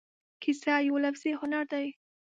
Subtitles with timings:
[0.41, 1.87] کیسه یو لفظي هنر دی.